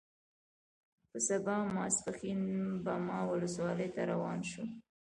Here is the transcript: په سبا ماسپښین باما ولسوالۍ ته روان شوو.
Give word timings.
په 1.09 1.17
سبا 1.27 1.55
ماسپښین 1.75 2.41
باما 2.85 3.19
ولسوالۍ 3.31 3.89
ته 3.95 4.01
روان 4.11 4.39
شوو. 4.49 4.65